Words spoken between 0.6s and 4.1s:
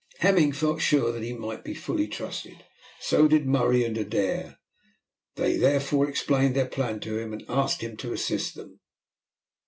sure that he might be fully trusted, so did Murray and